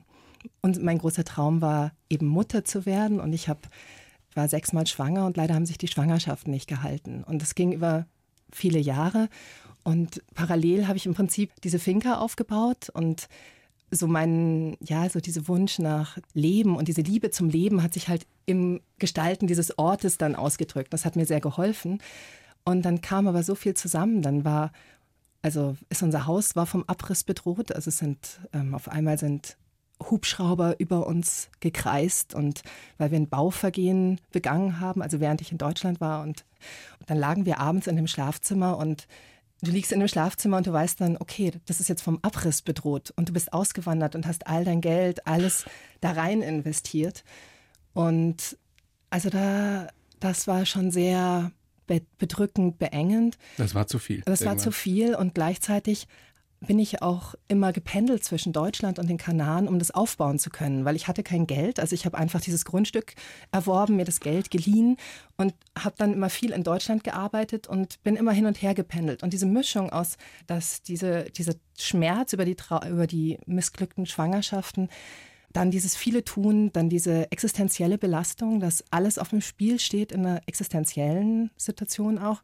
[0.61, 3.61] und mein großer Traum war eben Mutter zu werden und ich habe
[4.35, 8.07] war sechsmal schwanger und leider haben sich die Schwangerschaften nicht gehalten und das ging über
[8.53, 9.29] viele Jahre
[9.83, 13.29] und parallel habe ich im Prinzip diese Finca aufgebaut und
[13.91, 18.09] so mein, ja, so dieser Wunsch nach Leben und diese Liebe zum Leben hat sich
[18.09, 20.93] halt im Gestalten dieses Ortes dann ausgedrückt.
[20.93, 22.01] Das hat mir sehr geholfen.
[22.65, 24.21] Und dann kam aber so viel zusammen.
[24.23, 24.73] Dann war,
[25.43, 27.73] also ist unser Haus war vom Abriss bedroht.
[27.73, 29.57] Also es sind, ähm, auf einmal sind
[30.03, 32.63] Hubschrauber über uns gekreist und
[32.99, 36.45] weil wir ein Bauvergehen begangen haben, also während ich in Deutschland war und,
[37.01, 39.09] und dann lagen wir abends in dem Schlafzimmer und
[39.61, 42.63] Du liegst in einem Schlafzimmer und du weißt dann, okay, das ist jetzt vom Abriss
[42.63, 45.65] bedroht und du bist ausgewandert und hast all dein Geld, alles
[46.01, 47.25] da rein investiert.
[47.93, 48.57] Und
[49.11, 49.89] also da,
[50.21, 51.51] das war schon sehr
[52.19, 53.39] bedrückend, beengend.
[53.57, 54.23] Das war zu viel.
[54.27, 56.07] Das war zu viel und gleichzeitig
[56.61, 60.85] bin ich auch immer gependelt zwischen Deutschland und den Kanaren, um das aufbauen zu können,
[60.85, 61.79] weil ich hatte kein Geld.
[61.79, 63.15] Also ich habe einfach dieses Grundstück
[63.53, 64.97] erworben, mir das Geld geliehen
[65.37, 69.23] und habe dann immer viel in Deutschland gearbeitet und bin immer hin und her gependelt.
[69.23, 70.17] Und diese Mischung aus,
[70.47, 72.57] dass diese, dieser Schmerz über die,
[72.89, 74.89] über die missglückten Schwangerschaften,
[75.53, 80.27] dann dieses viele Tun, dann diese existenzielle Belastung, dass alles auf dem Spiel steht in
[80.27, 82.43] einer existenziellen Situation auch.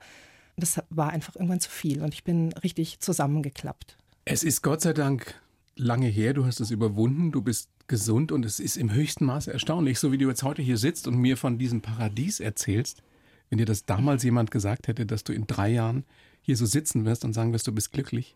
[0.57, 3.97] Das war einfach irgendwann zu viel und ich bin richtig zusammengeklappt.
[4.27, 5.39] Es ist Gott sei Dank
[5.77, 9.53] lange her, du hast es überwunden, du bist gesund und es ist im höchsten Maße
[9.53, 13.03] erstaunlich, so wie du jetzt heute hier sitzt und mir von diesem Paradies erzählst.
[13.51, 16.05] Wenn dir das damals jemand gesagt hätte, dass du in drei Jahren
[16.41, 18.35] hier so sitzen wirst und sagen wirst, du bist glücklich.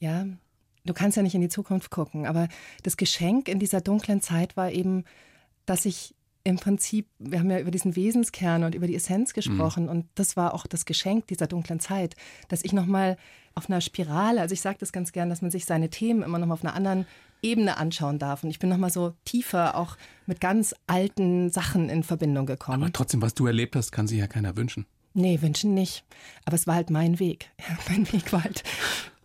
[0.00, 0.26] Ja,
[0.84, 2.48] du kannst ja nicht in die Zukunft gucken, aber
[2.82, 5.04] das Geschenk in dieser dunklen Zeit war eben,
[5.66, 6.16] dass ich
[6.48, 9.90] im Prinzip, wir haben ja über diesen Wesenskern und über die Essenz gesprochen mhm.
[9.90, 12.16] und das war auch das Geschenk dieser dunklen Zeit,
[12.48, 13.18] dass ich nochmal
[13.54, 16.38] auf einer Spirale, also ich sage das ganz gern, dass man sich seine Themen immer
[16.38, 17.06] nochmal auf einer anderen
[17.42, 22.02] Ebene anschauen darf und ich bin nochmal so tiefer auch mit ganz alten Sachen in
[22.02, 22.82] Verbindung gekommen.
[22.82, 24.86] Aber trotzdem, was du erlebt hast, kann sich ja keiner wünschen.
[25.12, 26.04] Nee, wünschen nicht.
[26.46, 27.50] Aber es war halt mein Weg.
[27.90, 28.64] mein Weg war halt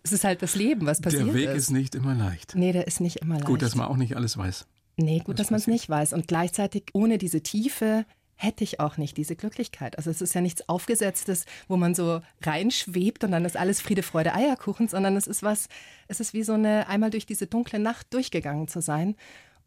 [0.03, 1.27] es ist halt das Leben, was passiert ist.
[1.29, 1.55] Der Weg ist.
[1.55, 2.55] ist nicht immer leicht.
[2.55, 3.45] Nee, der ist nicht immer leicht.
[3.45, 4.67] Gut, dass man auch nicht alles weiß.
[4.97, 6.13] Nee, gut, dass man es nicht weiß.
[6.13, 9.97] Und gleichzeitig ohne diese Tiefe hätte ich auch nicht diese Glücklichkeit.
[9.97, 14.03] Also es ist ja nichts Aufgesetztes, wo man so reinschwebt und dann ist alles Friede,
[14.03, 15.67] Freude, Eierkuchen, sondern es ist was,
[16.07, 19.15] es ist wie so eine einmal durch diese dunkle Nacht durchgegangen zu sein.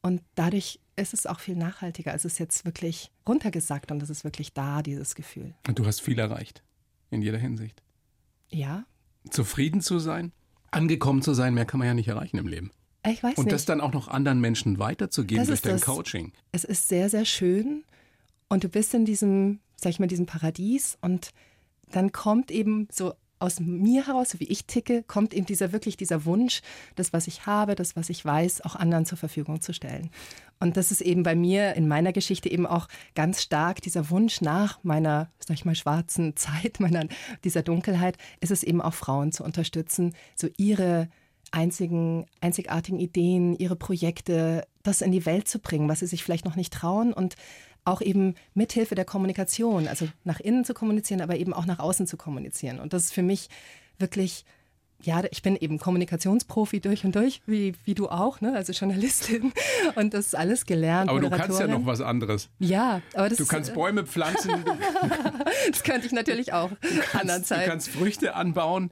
[0.03, 2.15] Und dadurch ist es auch viel nachhaltiger.
[2.15, 5.55] Es ist jetzt wirklich runtergesackt und es ist wirklich da, dieses Gefühl.
[5.67, 6.63] Und du hast viel erreicht.
[7.11, 7.83] In jeder Hinsicht.
[8.51, 8.85] Ja.
[9.31, 10.33] Zufrieden zu sein,
[10.71, 12.71] angekommen zu sein, mehr kann man ja nicht erreichen im Leben.
[13.07, 13.55] Ich weiß und nicht.
[13.55, 15.83] das dann auch noch anderen Menschen weiterzugeben Das durch dein das.
[15.83, 16.33] Coaching.
[16.53, 17.85] Es ist sehr, sehr schön
[18.49, 21.31] und du bist in diesem, sag ich mal, diesem Paradies und
[21.91, 25.97] dann kommt eben so aus mir heraus, so wie ich ticke, kommt eben dieser wirklich
[25.97, 26.63] dieser Wunsch,
[26.95, 30.11] das, was ich habe, das, was ich weiß, auch anderen zur Verfügung zu stellen.
[30.59, 34.41] Und das ist eben bei mir in meiner Geschichte eben auch ganz stark dieser Wunsch
[34.41, 37.07] nach meiner, sag ich mal, schwarzen Zeit, meiner,
[37.45, 41.09] dieser Dunkelheit, ist es eben auch Frauen zu unterstützen, so ihre
[41.57, 46.45] einzigen, einzigartigen Ideen, ihre Projekte, das in die Welt zu bringen, was sie sich vielleicht
[46.45, 47.35] noch nicht trauen und
[47.87, 52.07] auch eben mithilfe der Kommunikation, also nach innen zu kommunizieren, aber eben auch nach außen
[52.07, 52.79] zu kommunizieren.
[52.79, 53.49] Und das ist für mich
[53.99, 54.45] wirklich
[55.03, 58.55] ja, ich bin eben Kommunikationsprofi durch und durch, wie, wie du auch, ne?
[58.55, 59.53] also Journalistin
[59.95, 61.11] und das ist alles gelernt.
[61.11, 62.49] Aber du kannst ja noch was anderes.
[62.59, 64.73] Ja, aber das Du kannst Bäume pflanzen, du
[65.71, 66.71] das könnte ich natürlich auch
[67.13, 67.69] anderen kannst, du Zeit.
[67.69, 68.91] kannst Früchte anbauen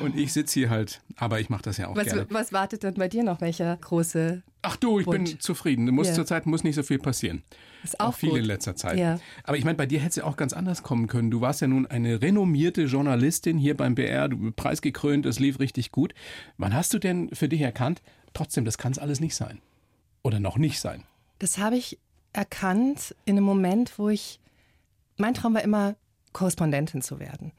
[0.00, 2.26] und ich sitze hier halt, aber ich mache das ja auch Was, gerne.
[2.30, 3.40] was wartet denn bei dir noch?
[3.40, 5.30] Welcher große Ach du, ich Wunsch.
[5.32, 5.86] bin zufrieden.
[5.94, 6.14] Muss, Ja.
[6.14, 7.42] Zurzeit muss nicht so viel passieren.
[7.82, 8.38] Ist auch viel gut.
[8.40, 8.98] in letzter Zeit.
[8.98, 9.18] Ja.
[9.44, 11.30] Aber ich meine, bei dir hätte es ja auch ganz anders kommen können.
[11.30, 15.90] Du warst ja nun eine renommierte Journalistin hier beim BR, du preisgekrönt, es lief richtig
[15.92, 16.12] gut.
[16.58, 18.02] Wann hast du denn für dich erkannt,
[18.34, 19.60] trotzdem, das kann es alles nicht sein?
[20.22, 21.04] Oder noch nicht sein?
[21.38, 21.98] Das habe ich
[22.34, 24.40] erkannt in einem Moment, wo ich,
[25.16, 25.96] mein Traum war immer,
[26.32, 27.52] Korrespondentin zu werden.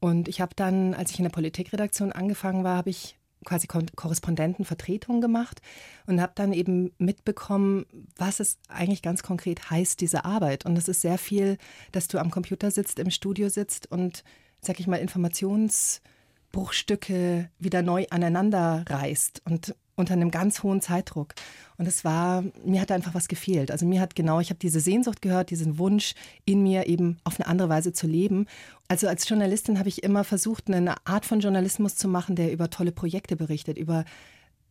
[0.00, 5.20] Und ich habe dann, als ich in der Politikredaktion angefangen war, habe ich quasi Korrespondentenvertretung
[5.20, 5.60] gemacht
[6.06, 10.66] und habe dann eben mitbekommen, was es eigentlich ganz konkret heißt, diese Arbeit.
[10.66, 11.58] Und es ist sehr viel,
[11.92, 14.22] dass du am Computer sitzt, im Studio sitzt und,
[14.60, 21.34] sag ich mal, Informationsbruchstücke wieder neu aneinander reißt und unter einem ganz hohen Zeitdruck.
[21.76, 23.70] Und es war, mir hat einfach was gefehlt.
[23.70, 27.38] Also mir hat genau, ich habe diese Sehnsucht gehört, diesen Wunsch in mir eben auf
[27.38, 28.46] eine andere Weise zu leben.
[28.88, 32.70] Also als Journalistin habe ich immer versucht, eine Art von Journalismus zu machen, der über
[32.70, 34.04] tolle Projekte berichtet, über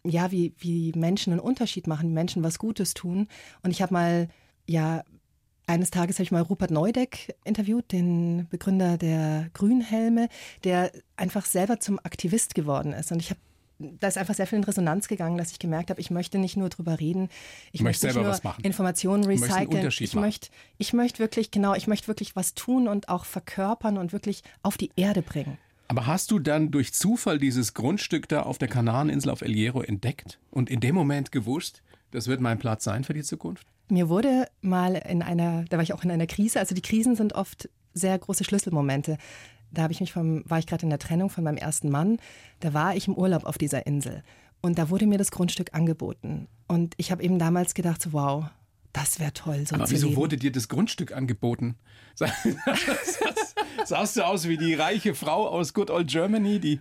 [0.03, 3.27] ja, wie, wie Menschen einen Unterschied machen, Menschen was Gutes tun.
[3.61, 4.29] Und ich habe mal,
[4.65, 5.03] ja,
[5.65, 10.29] eines Tages habe ich mal Rupert Neudeck interviewt, den Begründer der Grünhelme,
[10.63, 13.11] der einfach selber zum Aktivist geworden ist.
[13.11, 13.39] Und ich habe
[13.79, 16.57] da ist einfach sehr viel in Resonanz gegangen, dass ich gemerkt habe, ich möchte nicht
[16.57, 17.29] nur drüber reden,
[17.71, 18.63] ich möchte nicht selber nur was machen.
[18.63, 19.67] Informationen recyceln.
[19.67, 20.25] Unterschied Ich machen.
[20.25, 24.43] möchte, ich möchte wirklich, genau, ich möchte wirklich was tun und auch verkörpern und wirklich
[24.63, 25.57] auf die Erde bringen.
[25.89, 29.81] Aber hast du dann durch Zufall dieses Grundstück da auf der Kanareninsel auf El Hierro
[29.81, 33.67] entdeckt und in dem Moment gewusst, das wird mein Platz sein für die Zukunft?
[33.89, 37.15] Mir wurde mal in einer, da war ich auch in einer Krise, also die Krisen
[37.15, 39.17] sind oft sehr große Schlüsselmomente.
[39.71, 42.17] Da habe ich mich vom, war ich gerade in der Trennung von meinem ersten Mann,
[42.59, 44.23] da war ich im Urlaub auf dieser Insel
[44.61, 46.47] und da wurde mir das Grundstück angeboten.
[46.67, 48.45] Und ich habe eben damals gedacht, wow,
[48.93, 50.17] das wäre toll, so Aber wieso leben.
[50.17, 51.75] wurde dir das Grundstück angeboten?
[53.85, 56.79] Sahst du aus wie die reiche Frau aus Good Old Germany, die,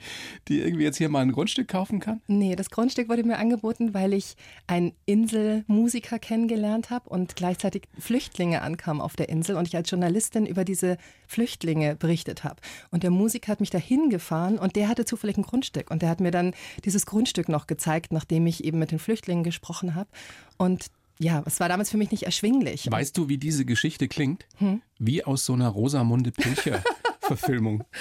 [0.49, 2.21] die irgendwie jetzt hier mal ein Grundstück kaufen kann?
[2.27, 8.63] Nee, das Grundstück wurde mir angeboten, weil ich einen Inselmusiker kennengelernt habe und gleichzeitig Flüchtlinge
[8.63, 12.57] ankamen auf der Insel und ich als Journalistin über diese Flüchtlinge berichtet habe.
[12.91, 16.09] Und der Musiker hat mich dahin gefahren und der hatte zufällig ein Grundstück und der
[16.09, 16.55] hat mir dann
[16.85, 20.09] dieses Grundstück noch gezeigt, nachdem ich eben mit den Flüchtlingen gesprochen habe.
[20.57, 20.87] Und
[21.19, 22.91] ja, es war damals für mich nicht erschwinglich.
[22.91, 24.47] Weißt du, wie diese Geschichte klingt?
[24.59, 24.83] Hm?
[24.99, 27.85] Wie aus so einer Rosamunde Pilcher-Verfilmung.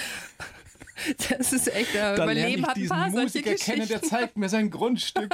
[1.29, 4.69] Das ist echt, äh, mein Leben hat ein paar Musiker kennen, der zeigt mir sein
[4.69, 5.33] Grundstück.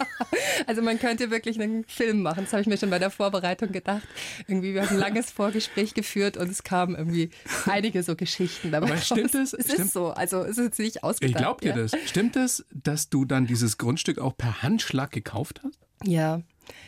[0.66, 2.44] also man könnte wirklich einen Film machen.
[2.44, 4.02] Das habe ich mir schon bei der Vorbereitung gedacht.
[4.48, 7.30] Irgendwie, wir haben ein langes Vorgespräch geführt und es kamen irgendwie
[7.66, 8.88] einige so Geschichten dabei.
[8.88, 9.52] Aber stimmt es?
[9.52, 10.08] Es stimmt, ist so.
[10.08, 11.30] Also es ist nicht ausgedacht.
[11.30, 11.76] Ich glaube dir ja.
[11.76, 11.92] das.
[12.06, 15.78] Stimmt es, dass du dann dieses Grundstück auch per Handschlag gekauft hast?
[16.04, 16.42] Ja,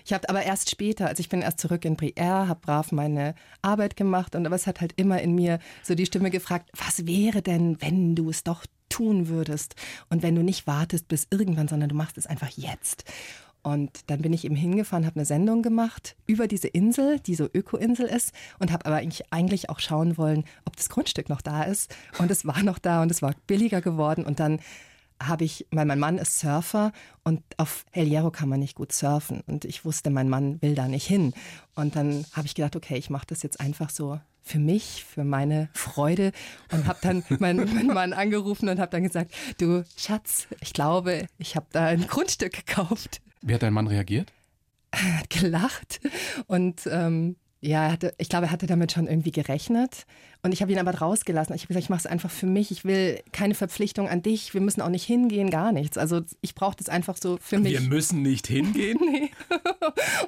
[0.05, 3.35] ich habe aber erst später, also ich bin erst zurück in Brière, habe brav meine
[3.63, 7.07] Arbeit gemacht und aber es hat halt immer in mir so die Stimme gefragt, was
[7.07, 9.75] wäre denn, wenn du es doch tun würdest
[10.11, 13.05] und wenn du nicht wartest bis irgendwann, sondern du machst es einfach jetzt.
[13.63, 17.49] Und dann bin ich eben hingefahren, habe eine Sendung gemacht über diese Insel, die so
[17.53, 21.63] Öko-Insel ist und habe aber eigentlich, eigentlich auch schauen wollen, ob das Grundstück noch da
[21.63, 21.95] ist.
[22.19, 24.59] Und es war noch da und es war billiger geworden und dann
[25.29, 26.93] habe ich, weil mein Mann ist Surfer
[27.25, 30.75] und auf El Hierro kann man nicht gut surfen und ich wusste, mein Mann will
[30.75, 31.33] da nicht hin.
[31.75, 35.25] Und dann habe ich gedacht, okay, ich mache das jetzt einfach so für mich, für
[35.25, 36.33] meine Freude
[36.73, 41.27] und habe dann meinen, meinen Mann angerufen und habe dann gesagt, du Schatz, ich glaube,
[41.39, 43.23] ich habe da ein Grundstück gekauft.
[43.41, 44.33] Wie hat dein Mann reagiert?
[44.91, 46.01] Er hat gelacht
[46.49, 50.05] und ähm, ja, er hatte, ich glaube, er hatte damit schon irgendwie gerechnet.
[50.43, 51.55] Und ich habe ihn aber rausgelassen.
[51.55, 52.73] Ich habe gesagt, ich mache es einfach für mich.
[52.73, 54.53] Ich will keine Verpflichtung an dich.
[54.53, 55.97] Wir müssen auch nicht hingehen, gar nichts.
[55.97, 57.75] Also ich brauche das einfach so für mich.
[57.75, 58.99] Wir müssen nicht hingehen?
[59.13, 59.31] nee.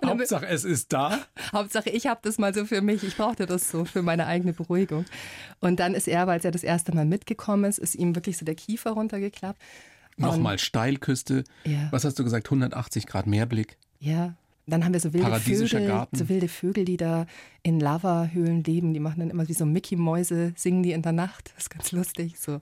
[0.07, 1.19] Hauptsache, es ist da.
[1.51, 3.03] Hauptsache, ich habe das mal so für mich.
[3.03, 5.05] Ich brauchte das so für meine eigene Beruhigung.
[5.59, 8.45] Und dann ist er, weil er das erste Mal mitgekommen ist, ist ihm wirklich so
[8.45, 9.61] der Kiefer runtergeklappt.
[10.17, 11.43] Nochmal Steilküste.
[11.65, 11.89] Ja.
[11.91, 12.47] Was hast du gesagt?
[12.47, 13.77] 180 Grad Meerblick.
[13.99, 14.37] Ja,
[14.67, 16.17] dann haben wir so wilde Vögel, Garten.
[16.17, 17.27] so wilde Vögel, die da
[17.63, 18.95] in Lavahöhlen leben.
[18.95, 21.53] Die machen dann immer wie so Mickey-Mäuse, singen die in der Nacht.
[21.55, 22.39] Das ist ganz lustig.
[22.39, 22.61] So.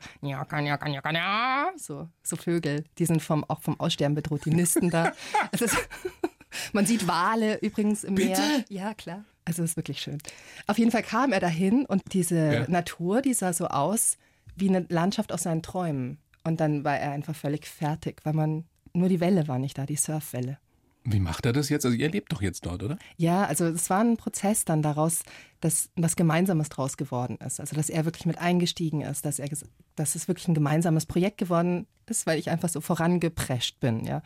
[1.76, 4.44] So, so Vögel, die sind vom, auch vom Aussterben bedroht.
[4.44, 5.12] Die nisten da.
[5.52, 5.76] Ist,
[6.72, 8.40] man sieht Wale übrigens im Bitte?
[8.40, 8.64] Meer.
[8.68, 9.24] Ja, klar.
[9.44, 10.18] Also es ist wirklich schön.
[10.66, 12.68] Auf jeden Fall kam er dahin und diese Ja.
[12.68, 14.16] Natur, die sah so aus
[14.56, 16.18] wie eine Landschaft aus seinen Träumen.
[16.44, 19.86] Und dann war er einfach völlig fertig, weil man nur die Welle war nicht da,
[19.86, 20.58] die Surfwelle.
[21.04, 21.84] Wie macht er das jetzt?
[21.84, 22.96] Also ihr lebt doch jetzt dort, oder?
[23.16, 25.22] Ja, also es war ein Prozess dann daraus,
[25.60, 27.60] dass was Gemeinsames draus geworden ist.
[27.60, 29.48] Also dass er wirklich mit eingestiegen ist, dass er,
[29.96, 34.22] dass es wirklich ein gemeinsames Projekt geworden ist, weil ich einfach so vorangeprescht bin, ja.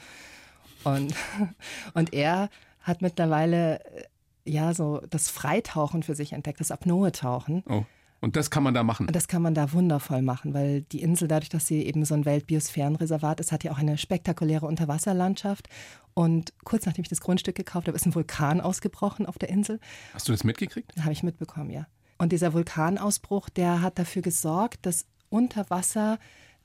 [0.84, 1.14] Und,
[1.94, 4.04] und er hat mittlerweile äh,
[4.44, 7.64] ja so das Freitauchen für sich entdeckt, das Apnoe-Tauchen.
[7.68, 7.84] Oh.
[8.20, 9.06] Und das kann man da machen.
[9.06, 12.14] Und das kann man da wundervoll machen, weil die Insel, dadurch, dass sie eben so
[12.14, 15.68] ein Weltbiosphärenreservat ist, hat ja auch eine spektakuläre Unterwasserlandschaft.
[16.18, 19.78] Und kurz nachdem ich das Grundstück gekauft habe, ist ein Vulkan ausgebrochen auf der Insel.
[20.14, 20.94] Hast du das mitgekriegt?
[21.02, 21.86] Habe ich mitbekommen, ja.
[22.16, 26.18] Und dieser Vulkanausbruch, der hat dafür gesorgt, dass unter Wasser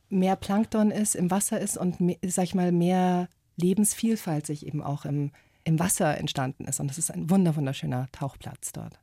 [0.08, 4.82] mehr Plankton ist, im Wasser ist und, mehr, sag ich mal, mehr Lebensvielfalt sich eben
[4.82, 5.32] auch im,
[5.66, 6.80] im Wasser entstanden ist.
[6.80, 9.00] Und das ist ein wunder, wunderschöner Tauchplatz dort.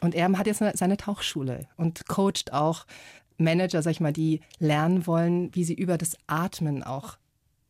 [0.00, 2.86] Und er hat jetzt eine- seine Tauchschule und coacht auch
[3.38, 7.18] Manager, sag ich mal, die lernen wollen, wie sie über das Atmen auch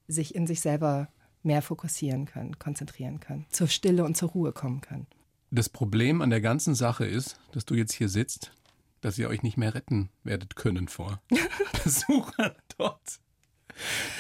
[0.09, 1.09] sich in sich selber
[1.43, 5.07] mehr fokussieren können, konzentrieren können, zur Stille und zur Ruhe kommen können.
[5.51, 8.53] Das Problem an der ganzen Sache ist, dass du jetzt hier sitzt,
[9.01, 11.21] dass ihr euch nicht mehr retten werdet können vor
[11.85, 13.19] Besuchern dort.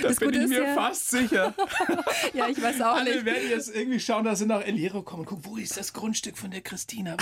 [0.01, 1.55] Da Das bin Gute ich mir ja- fast sicher.
[2.35, 3.25] Ja, ich weiß auch Alle nicht.
[3.27, 5.27] werden jetzt irgendwie schauen, dass sie nach El Hierro kommen.
[5.27, 7.17] Guck, wo ist das Grundstück von der Christina?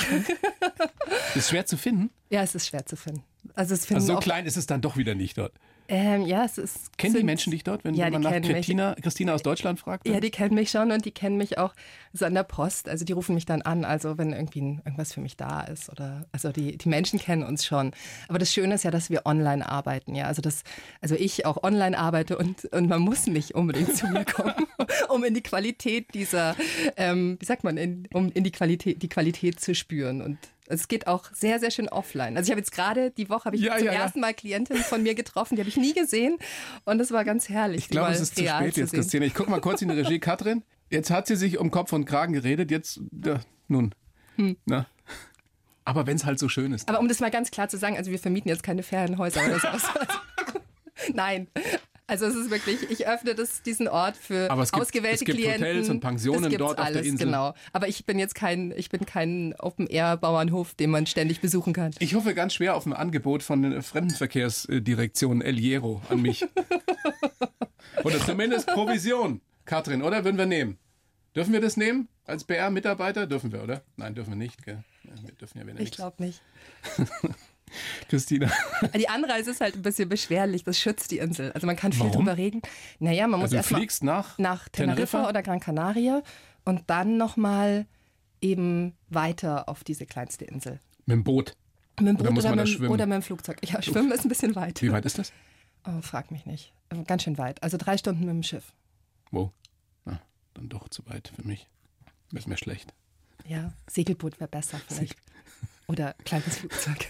[1.34, 2.10] ist schwer zu finden.
[2.30, 3.24] Ja, es ist schwer zu finden.
[3.54, 5.52] Also es finden Also so klein ist es dann doch wieder nicht dort.
[5.90, 6.96] Ähm, ja, es ist.
[6.96, 8.48] Kennen die sind- Menschen dich dort, wenn ja, man die nach mich.
[8.48, 10.06] Christina, Christina aus Deutschland fragt?
[10.06, 11.74] Ja, die kennen mich schon und die kennen mich auch
[12.12, 12.88] so an der Post.
[12.88, 16.26] Also die rufen mich dann an, also wenn irgendwie irgendwas für mich da ist oder
[16.32, 17.92] also die, die Menschen kennen uns schon.
[18.28, 20.26] Aber das Schöne ist ja, dass wir online arbeiten, ja.
[20.26, 20.62] Also das,
[21.00, 24.54] also ich auch online arbeite und, und man muss nicht unbedingt zu mir kommen,
[25.08, 26.54] um in die Qualität dieser,
[26.96, 30.22] ähm, wie sagt man, in, um in die Qualität, die Qualität zu spüren.
[30.22, 30.38] Und
[30.70, 32.36] es geht auch sehr, sehr schön offline.
[32.36, 34.82] Also ich habe jetzt gerade die Woche habe ich Ja, zum ja, ersten Mal Klientinnen
[34.82, 36.38] von mir getroffen, die habe ich nie gesehen
[36.84, 37.80] und das war ganz herrlich.
[37.80, 39.00] Ich glaube, es ist zu spät jetzt, sehen.
[39.00, 39.26] Christina.
[39.26, 40.18] Ich gucke mal kurz in die Regie.
[40.30, 42.70] Katrin, jetzt hat sie sich um Kopf und Kragen geredet.
[42.70, 43.94] Jetzt, ja, nun.
[44.36, 44.56] Hm.
[44.64, 44.86] Na.
[45.84, 46.88] Aber wenn es halt so schön ist.
[46.88, 49.58] Aber um das mal ganz klar zu sagen, also wir vermieten jetzt keine Ferienhäuser oder
[49.58, 49.68] so.
[51.14, 51.48] Nein.
[52.10, 55.24] Also es ist wirklich, ich öffne das, diesen Ort für Aber es gibt, ausgewählte es
[55.24, 55.60] gibt Klienten.
[55.60, 57.26] Hotels und Pensionen dort alles, auf der Insel.
[57.26, 57.54] Genau.
[57.72, 61.94] Aber ich bin jetzt kein, ich bin kein Open-Air-Bauernhof, den man ständig besuchen kann.
[62.00, 66.44] Ich hoffe ganz schwer auf ein Angebot von der Fremdenverkehrsdirektion El Hierro an mich.
[68.02, 70.24] oder zumindest Provision, Katrin, oder?
[70.24, 70.78] Würden wir nehmen.
[71.36, 72.08] Dürfen wir das nehmen?
[72.24, 73.28] Als BR-Mitarbeiter?
[73.28, 73.82] Dürfen wir, oder?
[73.96, 74.64] Nein, dürfen wir nicht.
[74.64, 74.82] Gell?
[75.04, 76.42] Wir dürfen ja wieder Ich glaube nicht.
[78.08, 78.50] Christina,
[78.96, 81.52] Die Anreise ist halt ein bisschen beschwerlich, das schützt die Insel.
[81.52, 82.12] Also man kann viel Warum?
[82.24, 82.62] drüber reden.
[82.98, 86.22] Naja, man muss also erstmal fliegst nach, nach Teneriffa, oder Gran Canaria
[86.64, 87.86] und dann nochmal
[88.40, 90.80] eben weiter auf diese kleinste Insel.
[91.06, 91.56] mit dem Boot.
[91.98, 93.58] Mit dem Oder Boot oder, da mit, oder mit dem Flugzeug.
[93.68, 94.80] Ja, schwimmen ist ein bisschen weit.
[94.80, 95.32] Wie weit ist das?
[95.86, 96.72] Oh, frag mich nicht.
[97.06, 97.62] Ganz schön weit.
[97.62, 98.72] Also drei Stunden mit dem Schiff.
[99.30, 99.52] Wo?
[100.06, 100.18] Ah,
[100.54, 101.68] dann doch zu weit für mich.
[102.32, 102.94] Ist mir schlecht.
[103.46, 105.16] Ja, Segelboot wäre besser vielleicht.
[105.90, 107.08] Oder kleines Flugzeug.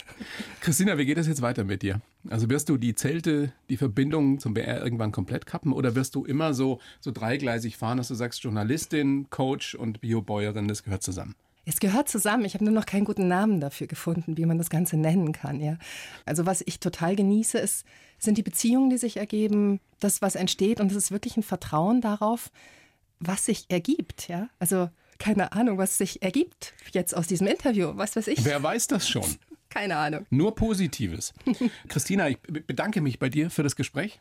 [0.61, 2.01] Christina, wie geht es jetzt weiter mit dir?
[2.31, 6.25] Also wirst du die Zelte, die Verbindung zum BR irgendwann komplett kappen oder wirst du
[6.25, 11.35] immer so, so dreigleisig fahren, dass du sagst, Journalistin, Coach und Biobäuerin, das gehört zusammen?
[11.67, 12.47] Es gehört zusammen.
[12.47, 15.61] Ich habe nur noch keinen guten Namen dafür gefunden, wie man das Ganze nennen kann.
[15.61, 15.77] Ja.
[16.25, 17.85] Also was ich total genieße, ist,
[18.19, 20.81] sind die Beziehungen, die sich ergeben, das, was entsteht.
[20.81, 22.51] Und es ist wirklich ein Vertrauen darauf,
[23.19, 24.29] was sich ergibt.
[24.29, 24.49] Ja.
[24.59, 24.89] Also
[25.21, 27.93] keine Ahnung, was sich ergibt jetzt aus diesem Interview.
[27.95, 28.45] Was weiß ich.
[28.45, 29.23] Wer weiß das schon?
[29.69, 30.27] Keine Ahnung.
[30.31, 31.33] Nur Positives.
[31.89, 34.19] Christina, ich be- bedanke mich bei dir für das Gespräch.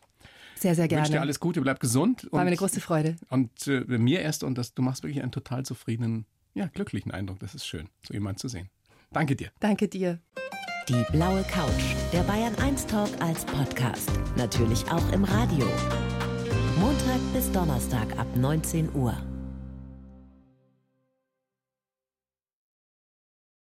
[0.56, 1.22] Sehr, sehr Ich wünsche dir gerne.
[1.22, 2.28] alles Gute, bleib gesund.
[2.30, 3.16] War mir eine große Freude.
[3.30, 7.40] Und äh, mir erst, und das, du machst wirklich einen total zufriedenen, ja, glücklichen Eindruck.
[7.40, 8.68] Das ist schön, so jemanden zu sehen.
[9.10, 9.50] Danke dir.
[9.58, 10.20] Danke dir.
[10.88, 11.82] Die blaue Couch,
[12.12, 14.08] der Bayern 1 Talk als Podcast.
[14.36, 15.66] Natürlich auch im Radio.
[16.78, 19.20] Montag bis Donnerstag ab 19 Uhr.